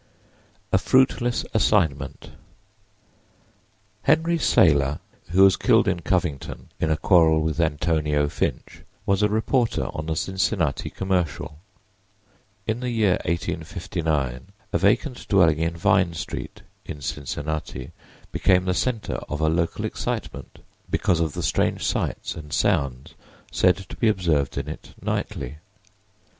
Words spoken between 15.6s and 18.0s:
Vine street, in Cincinnati,